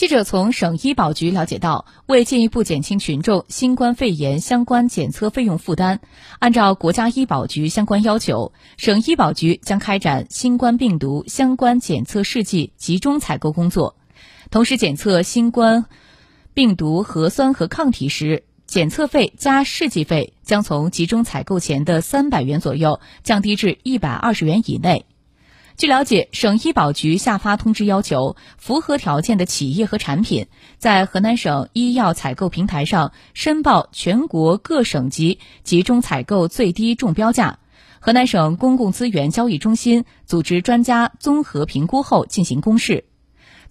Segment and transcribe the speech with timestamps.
[0.00, 5.98] 记者从省医保局了解到，为进一步减轻群众新冠肺炎相关检测费用负担，
[6.38, 13.94] 按照国家医保局相关要求，省医保局将开展新冠病毒相关检测试剂集中采购工作。
[14.50, 15.84] 同时，检测新冠
[16.54, 25.04] 病毒核酸和抗体时，检测费加试剂费将从集中采购前的三百元左右降低至一百二十元以内。
[25.80, 30.46] 据了解，省医保局下发通知要求，符合条件的企业和产品
[30.76, 37.60] 在河南省医药采购平台上申报全国各省级集中采购最低中标价，
[37.98, 43.06] 河南省公共资源交易中心组织专家综合评估后进行公示。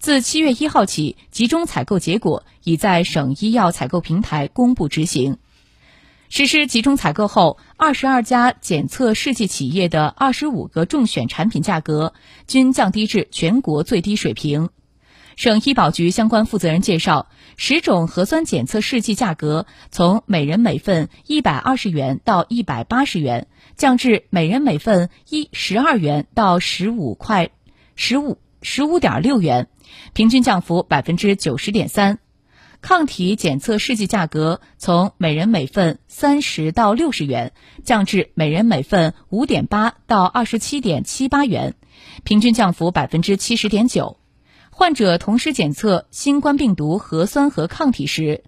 [0.00, 5.38] 自七月一号起，集中采购结果已在省医药采购平台公布执行。
[6.32, 12.14] 实施集中采购后，二十二家检测试剂企业的二十五个中选产品价格
[12.46, 14.68] 均降低至全国最低水平。
[15.34, 17.26] 省医保局相关负责人介绍，
[17.56, 27.50] 十种核酸检测试剂价格从每人每份一百二十元到一百八十元，降至每人每份一十二元到十五块
[27.96, 29.66] 十五十五点六元，
[30.12, 32.20] 平均降幅百分之九十点三。
[32.82, 37.52] 抗体检测试剂价格从每人每份三十到六十元，
[37.84, 41.74] 降至每人每份五点八到二十七点七八元，
[42.24, 44.16] 平均降幅百分之七十点九。
[44.70, 48.44] 患者同时检测新冠病毒核酸和抗体时，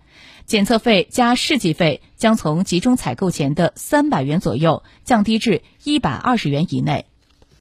[0.47, 7.05] 检测费加试剂费将从集中采购前的三百元左右降低至一百二十元以内。